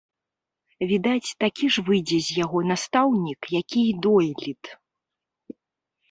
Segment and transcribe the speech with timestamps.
[0.91, 4.71] Відаць, такі ж выйдзе з яго настаўнік, які і дойлід.